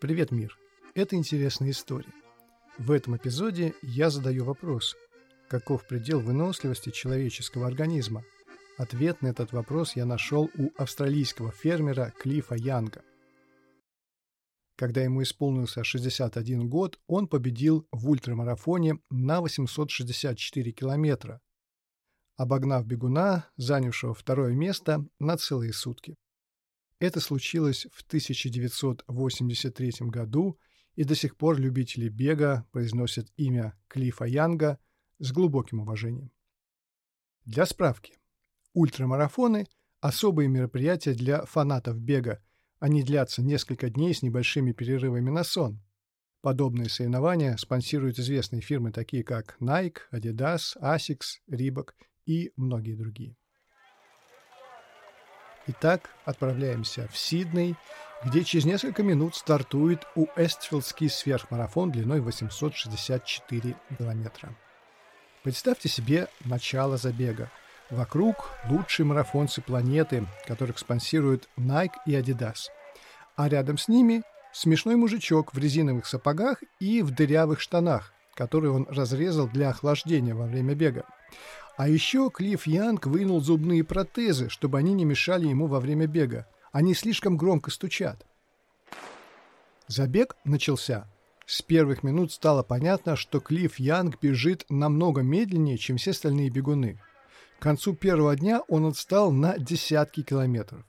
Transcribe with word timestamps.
Привет, 0.00 0.32
мир! 0.32 0.58
Это 0.94 1.16
интересная 1.16 1.70
история. 1.70 2.12
В 2.78 2.90
этом 2.90 3.16
эпизоде 3.16 3.74
я 3.80 4.10
задаю 4.10 4.44
вопрос, 4.44 4.96
каков 5.48 5.86
предел 5.86 6.20
выносливости 6.20 6.90
человеческого 6.90 7.66
организма? 7.66 8.24
Ответ 8.76 9.22
на 9.22 9.28
этот 9.28 9.52
вопрос 9.52 9.94
я 9.94 10.04
нашел 10.04 10.50
у 10.58 10.70
австралийского 10.76 11.52
фермера 11.52 12.12
Клифа 12.18 12.56
Янга. 12.56 13.02
Когда 14.76 15.00
ему 15.00 15.22
исполнился 15.22 15.84
61 15.84 16.68
год, 16.68 16.98
он 17.06 17.28
победил 17.28 17.86
в 17.92 18.10
ультрамарафоне 18.10 18.98
на 19.10 19.40
864 19.40 20.72
километра, 20.72 21.40
обогнав 22.36 22.84
бегуна, 22.84 23.48
занявшего 23.56 24.12
второе 24.12 24.52
место 24.54 25.06
на 25.20 25.36
целые 25.36 25.72
сутки. 25.72 26.16
Это 27.04 27.20
случилось 27.20 27.86
в 27.92 28.02
1983 28.02 29.92
году, 30.08 30.58
и 30.94 31.04
до 31.04 31.14
сих 31.14 31.36
пор 31.36 31.58
любители 31.58 32.08
бега 32.08 32.66
произносят 32.72 33.30
имя 33.36 33.78
Клифа 33.88 34.24
Янга 34.24 34.78
с 35.18 35.30
глубоким 35.30 35.80
уважением. 35.80 36.30
Для 37.44 37.66
справки. 37.66 38.18
Ультрамарафоны– 38.72 39.66
особые 40.00 40.48
мероприятия 40.48 41.12
для 41.12 41.44
фанатов 41.44 42.00
бега. 42.00 42.42
Они 42.78 43.02
длятся 43.02 43.42
несколько 43.42 43.90
дней 43.90 44.14
с 44.14 44.22
небольшими 44.22 44.72
перерывами 44.72 45.28
на 45.28 45.44
сон. 45.44 45.82
Подобные 46.40 46.88
соревнования 46.88 47.58
спонсируют 47.58 48.18
известные 48.18 48.62
фирмы, 48.62 48.92
такие 48.92 49.24
как 49.24 49.58
Nike, 49.60 49.98
Adidas, 50.10 50.74
Asics, 50.80 51.42
Reebok 51.50 51.90
и 52.24 52.50
многие 52.56 52.94
другие. 52.94 53.36
Итак, 55.66 56.10
отправляемся 56.26 57.08
в 57.10 57.16
Сидней, 57.16 57.74
где 58.24 58.44
через 58.44 58.66
несколько 58.66 59.02
минут 59.02 59.34
стартует 59.34 60.06
Уэстфилдский 60.14 61.08
сверхмарафон 61.08 61.90
длиной 61.90 62.20
864 62.20 63.74
километра. 63.98 64.54
Представьте 65.42 65.88
себе 65.88 66.28
начало 66.44 66.98
забега. 66.98 67.50
Вокруг 67.90 68.50
лучшие 68.68 69.06
марафонцы 69.06 69.62
планеты, 69.62 70.26
которых 70.46 70.78
спонсируют 70.78 71.48
Nike 71.56 71.94
и 72.06 72.12
Adidas. 72.12 72.68
А 73.36 73.48
рядом 73.48 73.78
с 73.78 73.88
ними 73.88 74.22
смешной 74.52 74.96
мужичок 74.96 75.54
в 75.54 75.58
резиновых 75.58 76.06
сапогах 76.06 76.62
и 76.78 77.02
в 77.02 77.10
дырявых 77.10 77.60
штанах, 77.60 78.12
которые 78.34 78.72
он 78.72 78.86
разрезал 78.88 79.48
для 79.48 79.70
охлаждения 79.70 80.34
во 80.34 80.46
время 80.46 80.74
бега. 80.74 81.04
А 81.76 81.88
еще 81.88 82.30
Клифф 82.30 82.66
Янг 82.68 83.06
вынул 83.06 83.40
зубные 83.40 83.82
протезы, 83.82 84.48
чтобы 84.48 84.78
они 84.78 84.92
не 84.92 85.04
мешали 85.04 85.48
ему 85.48 85.66
во 85.66 85.80
время 85.80 86.06
бега. 86.06 86.46
Они 86.70 86.94
слишком 86.94 87.36
громко 87.36 87.70
стучат. 87.70 88.24
Забег 89.88 90.36
начался. 90.44 91.08
С 91.46 91.62
первых 91.62 92.02
минут 92.04 92.32
стало 92.32 92.62
понятно, 92.62 93.16
что 93.16 93.40
Клифф 93.40 93.78
Янг 93.78 94.20
бежит 94.20 94.64
намного 94.68 95.22
медленнее, 95.22 95.76
чем 95.76 95.96
все 95.96 96.12
остальные 96.12 96.50
бегуны. 96.50 97.00
К 97.58 97.62
концу 97.62 97.94
первого 97.94 98.36
дня 98.36 98.62
он 98.68 98.86
отстал 98.86 99.32
на 99.32 99.58
десятки 99.58 100.22
километров. 100.22 100.84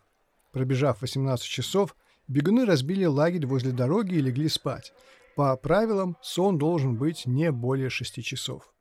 Пробежав 0.51 1.01
18 1.01 1.45
часов, 1.45 1.95
бегуны 2.27 2.65
разбили 2.65 3.05
лагерь 3.05 3.47
возле 3.47 3.71
дороги 3.71 4.15
и 4.15 4.21
легли 4.21 4.49
спать. 4.49 4.93
По 5.35 5.55
правилам, 5.57 6.15
сон 6.21 6.57
должен 6.57 6.95
быть 6.95 7.25
не 7.25 7.51
более 7.51 7.89
6 7.89 8.23
часов. 8.23 8.71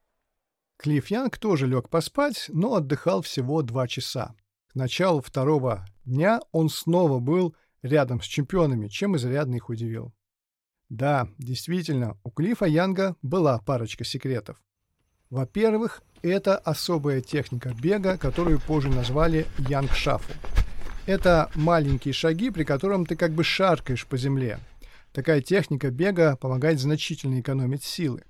Клифф 0.78 1.06
Янг 1.08 1.39
тоже 1.39 1.67
лег 1.67 1.89
поспать, 1.89 2.47
но 2.48 2.75
отдыхал 2.75 3.22
всего 3.22 3.62
два 3.62 3.86
часа. 3.89 4.34
К 4.69 4.75
началу 4.75 5.20
второго 5.20 5.86
дня 6.05 6.41
он 6.53 6.69
снова 6.69 7.20
был 7.20 7.55
рядом 7.83 8.20
с 8.20 8.25
чемпионами, 8.25 8.89
чем 8.89 9.17
изрядно 9.17 9.56
их 9.56 9.69
удивил. 9.69 10.12
Да, 10.89 11.28
действительно, 11.39 12.19
у 12.25 12.30
Клиффа 12.30 12.67
Янга 12.67 13.17
была 13.22 13.58
парочка 13.58 14.05
секретов. 14.05 14.62
Во-первых, 15.30 16.02
это 16.23 16.57
особая 16.57 17.20
техника 17.20 17.73
бега, 17.80 18.18
которую 18.18 18.61
позже 18.61 18.89
назвали 18.89 19.46
Янг 19.58 19.92
Шаффл. 19.92 20.33
Это 21.07 21.51
маленькие 21.55 22.14
шаги, 22.14 22.51
при 22.51 22.64
котором 22.64 23.05
ты 23.05 23.14
как 23.17 23.33
бы 23.33 23.45
шаркаешь 23.45 24.07
по 24.07 24.17
земле. 24.17 24.58
Такая 25.13 25.40
техника 25.40 25.90
бега 25.90 26.36
помогает 26.36 26.80
значительно 26.80 27.40
экономить 27.40 27.84
силы. 27.84 28.23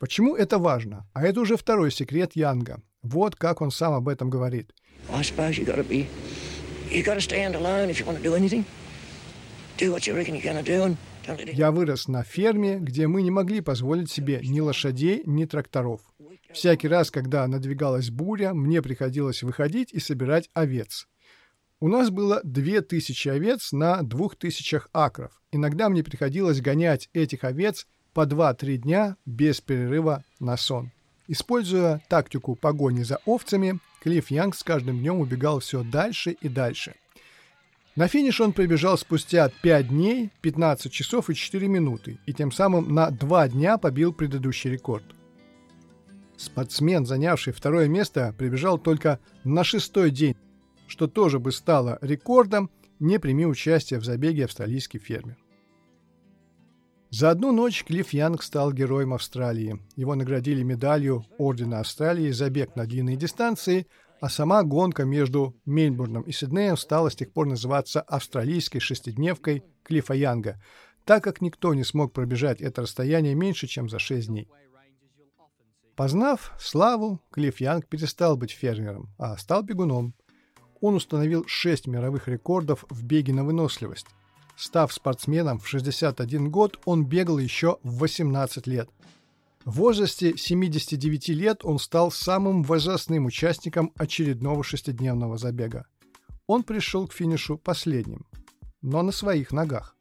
Почему 0.00 0.34
это 0.34 0.58
важно? 0.58 1.06
А 1.12 1.26
это 1.26 1.40
уже 1.40 1.58
второй 1.58 1.92
секрет 1.92 2.32
Янга. 2.34 2.80
Вот 3.02 3.36
как 3.36 3.60
он 3.60 3.70
сам 3.70 3.92
об 3.92 4.08
этом 4.08 4.30
говорит. 4.30 4.74
Я 11.52 11.70
вырос 11.70 12.08
на 12.08 12.22
ферме, 12.22 12.78
где 12.78 13.08
мы 13.08 13.20
не 13.20 13.30
могли 13.30 13.60
позволить 13.60 14.10
себе 14.10 14.40
ни 14.42 14.60
лошадей, 14.60 15.22
ни 15.26 15.44
тракторов. 15.44 16.00
Всякий 16.50 16.88
раз, 16.88 17.10
когда 17.10 17.46
надвигалась 17.46 18.08
буря, 18.08 18.54
мне 18.54 18.80
приходилось 18.80 19.42
выходить 19.42 19.92
и 19.92 20.00
собирать 20.00 20.48
овец. 20.54 21.08
У 21.78 21.88
нас 21.88 22.08
было 22.08 22.40
две 22.42 22.80
тысячи 22.80 23.28
овец 23.28 23.72
на 23.72 24.02
двух 24.02 24.36
тысячах 24.36 24.88
акров. 24.94 25.42
Иногда 25.52 25.90
мне 25.90 26.02
приходилось 26.02 26.62
гонять 26.62 27.10
этих 27.12 27.44
овец 27.44 27.86
по 28.12 28.26
2-3 28.26 28.76
дня 28.76 29.16
без 29.26 29.60
перерыва 29.60 30.24
на 30.38 30.56
сон. 30.56 30.90
Используя 31.28 32.02
тактику 32.08 32.56
погони 32.56 33.02
за 33.02 33.18
овцами, 33.24 33.78
Клифф 34.02 34.30
Янг 34.30 34.56
с 34.56 34.64
каждым 34.64 34.98
днем 34.98 35.20
убегал 35.20 35.60
все 35.60 35.82
дальше 35.82 36.32
и 36.32 36.48
дальше. 36.48 36.94
На 37.96 38.08
финиш 38.08 38.40
он 38.40 38.52
прибежал 38.52 38.96
спустя 38.96 39.50
5 39.62 39.88
дней, 39.88 40.30
15 40.40 40.92
часов 40.92 41.28
и 41.28 41.34
4 41.34 41.68
минуты, 41.68 42.18
и 42.24 42.32
тем 42.32 42.50
самым 42.50 42.94
на 42.94 43.10
2 43.10 43.48
дня 43.48 43.78
побил 43.78 44.12
предыдущий 44.12 44.70
рекорд. 44.70 45.04
Спортсмен, 46.36 47.04
занявший 47.04 47.52
второе 47.52 47.88
место, 47.88 48.34
прибежал 48.38 48.78
только 48.78 49.20
на 49.44 49.64
шестой 49.64 50.10
день, 50.10 50.36
что 50.86 51.06
тоже 51.06 51.38
бы 51.38 51.52
стало 51.52 51.98
рекордом, 52.00 52.70
не 52.98 53.18
прими 53.18 53.44
участие 53.44 54.00
в 54.00 54.04
забеге 54.04 54.46
австралийский 54.46 54.98
фермер. 54.98 55.36
За 57.20 57.28
одну 57.32 57.52
ночь 57.52 57.84
Клифф 57.84 58.14
Янг 58.14 58.42
стал 58.42 58.72
героем 58.72 59.12
Австралии. 59.12 59.78
Его 59.94 60.14
наградили 60.14 60.62
медалью 60.62 61.26
Ордена 61.36 61.80
Австралии 61.80 62.30
за 62.30 62.48
бег 62.48 62.76
на 62.76 62.86
длинные 62.86 63.16
дистанции, 63.16 63.86
а 64.22 64.30
сама 64.30 64.62
гонка 64.62 65.04
между 65.04 65.54
Мельбурном 65.66 66.22
и 66.22 66.32
Сиднеем 66.32 66.78
стала 66.78 67.10
с 67.10 67.16
тех 67.16 67.30
пор 67.30 67.46
называться 67.46 68.00
австралийской 68.00 68.80
шестидневкой 68.80 69.64
Клиффа 69.82 70.14
Янга, 70.14 70.62
так 71.04 71.22
как 71.22 71.42
никто 71.42 71.74
не 71.74 71.84
смог 71.84 72.14
пробежать 72.14 72.62
это 72.62 72.80
расстояние 72.80 73.34
меньше, 73.34 73.66
чем 73.66 73.90
за 73.90 73.98
шесть 73.98 74.28
дней. 74.28 74.48
Познав 75.96 76.54
славу, 76.58 77.20
Клифф 77.32 77.60
Янг 77.60 77.86
перестал 77.86 78.38
быть 78.38 78.52
фермером, 78.52 79.10
а 79.18 79.36
стал 79.36 79.62
бегуном. 79.62 80.14
Он 80.80 80.94
установил 80.94 81.44
шесть 81.46 81.86
мировых 81.86 82.28
рекордов 82.28 82.86
в 82.88 83.04
беге 83.04 83.34
на 83.34 83.44
выносливость. 83.44 84.06
Став 84.60 84.92
спортсменом 84.92 85.58
в 85.58 85.66
61 85.66 86.50
год, 86.50 86.78
он 86.84 87.06
бегал 87.06 87.38
еще 87.38 87.78
в 87.82 87.96
18 88.00 88.66
лет. 88.66 88.90
В 89.64 89.76
возрасте 89.76 90.36
79 90.36 91.28
лет 91.30 91.64
он 91.64 91.78
стал 91.78 92.10
самым 92.10 92.62
возрастным 92.62 93.24
участником 93.24 93.90
очередного 93.96 94.62
шестидневного 94.62 95.38
забега. 95.38 95.86
Он 96.46 96.62
пришел 96.62 97.06
к 97.06 97.14
финишу 97.14 97.56
последним, 97.56 98.26
но 98.82 99.00
на 99.00 99.12
своих 99.12 99.50
ногах. 99.50 99.96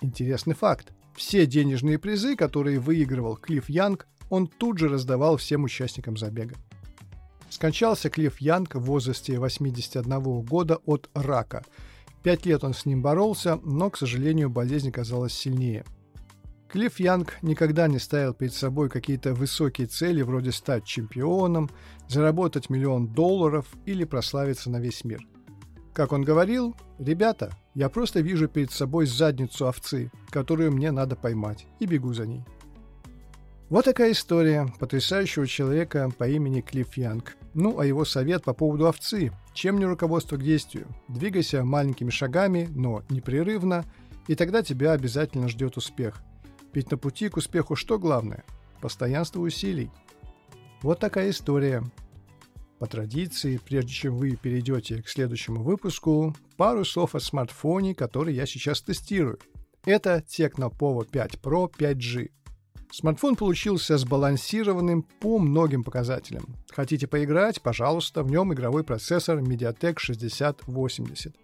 Интересный 0.00 0.56
факт. 0.56 0.92
Все 1.14 1.46
денежные 1.46 2.00
призы, 2.00 2.34
которые 2.34 2.80
выигрывал 2.80 3.36
Клифф 3.36 3.68
Янг, 3.68 4.08
он 4.28 4.48
тут 4.48 4.78
же 4.78 4.88
раздавал 4.88 5.36
всем 5.36 5.62
участникам 5.62 6.16
забега. 6.16 6.56
Скончался 7.48 8.10
Клифф 8.10 8.40
Янг 8.40 8.74
в 8.74 8.80
возрасте 8.80 9.38
81 9.38 10.42
года 10.42 10.80
от 10.84 11.08
рака– 11.14 11.64
Пять 12.28 12.44
лет 12.44 12.62
он 12.62 12.74
с 12.74 12.84
ним 12.84 13.00
боролся, 13.00 13.58
но, 13.64 13.88
к 13.88 13.96
сожалению, 13.96 14.50
болезнь 14.50 14.92
казалась 14.92 15.32
сильнее. 15.32 15.86
Клифф 16.68 17.00
Янг 17.00 17.38
никогда 17.40 17.88
не 17.88 17.98
ставил 17.98 18.34
перед 18.34 18.52
собой 18.52 18.90
какие-то 18.90 19.32
высокие 19.32 19.86
цели, 19.86 20.20
вроде 20.20 20.52
стать 20.52 20.84
чемпионом, 20.84 21.70
заработать 22.06 22.68
миллион 22.68 23.06
долларов 23.06 23.66
или 23.86 24.04
прославиться 24.04 24.68
на 24.68 24.78
весь 24.78 25.04
мир. 25.04 25.26
Как 25.94 26.12
он 26.12 26.22
говорил, 26.22 26.76
«Ребята, 26.98 27.50
я 27.72 27.88
просто 27.88 28.20
вижу 28.20 28.46
перед 28.46 28.72
собой 28.72 29.06
задницу 29.06 29.66
овцы, 29.66 30.12
которую 30.28 30.70
мне 30.72 30.90
надо 30.90 31.16
поймать, 31.16 31.66
и 31.80 31.86
бегу 31.86 32.12
за 32.12 32.26
ней». 32.26 32.44
Вот 33.70 33.84
такая 33.84 34.12
история 34.12 34.66
потрясающего 34.78 35.46
человека 35.46 36.10
по 36.16 36.26
имени 36.26 36.62
Клифф 36.62 36.96
Янг. 36.96 37.36
Ну, 37.52 37.78
а 37.78 37.84
его 37.84 38.06
совет 38.06 38.42
по 38.42 38.54
поводу 38.54 38.86
овцы. 38.86 39.30
Чем 39.52 39.78
не 39.78 39.84
руководство 39.84 40.38
к 40.38 40.42
действию? 40.42 40.86
Двигайся 41.08 41.62
маленькими 41.64 42.08
шагами, 42.08 42.66
но 42.74 43.02
непрерывно, 43.10 43.84
и 44.26 44.34
тогда 44.34 44.62
тебя 44.62 44.92
обязательно 44.92 45.48
ждет 45.48 45.76
успех. 45.76 46.22
Ведь 46.72 46.90
на 46.90 46.96
пути 46.96 47.28
к 47.28 47.36
успеху 47.36 47.76
что 47.76 47.98
главное? 47.98 48.42
Постоянство 48.80 49.40
усилий. 49.40 49.90
Вот 50.80 50.98
такая 50.98 51.28
история. 51.28 51.82
По 52.78 52.86
традиции, 52.86 53.60
прежде 53.62 53.92
чем 53.92 54.16
вы 54.16 54.36
перейдете 54.36 55.02
к 55.02 55.08
следующему 55.10 55.62
выпуску, 55.62 56.34
пару 56.56 56.86
слов 56.86 57.14
о 57.14 57.20
смартфоне, 57.20 57.94
который 57.94 58.34
я 58.34 58.46
сейчас 58.46 58.80
тестирую. 58.80 59.38
Это 59.84 60.24
Tecno 60.26 60.72
Povo 60.74 61.06
5 61.06 61.34
Pro 61.42 61.70
5G. 61.70 62.30
Смартфон 62.90 63.36
получился 63.36 63.98
сбалансированным 63.98 65.02
по 65.02 65.38
многим 65.38 65.84
показателям. 65.84 66.56
Хотите 66.70 67.06
поиграть? 67.06 67.60
Пожалуйста, 67.60 68.22
в 68.22 68.30
нем 68.30 68.52
игровой 68.54 68.82
процессор 68.82 69.38
MediaTek 69.38 69.98
6080. 69.98 71.36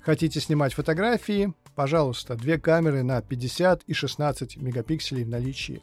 Хотите 0.00 0.40
снимать 0.40 0.74
фотографии? 0.74 1.52
Пожалуйста, 1.74 2.34
две 2.34 2.58
камеры 2.58 3.02
на 3.02 3.20
50 3.22 3.84
и 3.84 3.92
16 3.92 4.56
мегапикселей 4.56 5.24
в 5.24 5.28
наличии. 5.28 5.82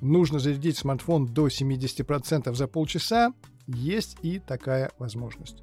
Нужно 0.00 0.38
зарядить 0.38 0.76
смартфон 0.76 1.26
до 1.26 1.46
70% 1.46 2.54
за 2.54 2.66
полчаса? 2.66 3.32
Есть 3.66 4.18
и 4.22 4.38
такая 4.38 4.90
возможность. 4.98 5.62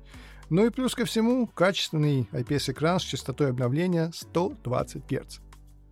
Ну 0.50 0.66
и 0.66 0.70
плюс 0.70 0.96
ко 0.96 1.06
всему, 1.06 1.48
качественный 1.48 2.28
IPS-экран 2.32 3.00
с 3.00 3.04
частотой 3.04 3.52
обновления 3.52 4.12
120 4.14 5.04
Гц. 5.10 5.40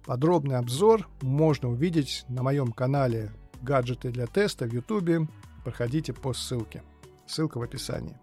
Подробный 0.10 0.56
обзор 0.56 1.08
можно 1.22 1.70
увидеть 1.70 2.26
на 2.30 2.42
моем 2.42 2.72
канале 2.72 3.32
«Гаджеты 3.62 4.10
для 4.10 4.26
теста» 4.26 4.66
в 4.66 4.74
YouTube. 4.74 5.30
Проходите 5.64 6.14
по 6.14 6.34
ссылке. 6.34 6.82
Ссылка 7.28 7.60
в 7.60 7.62
описании. 7.62 8.18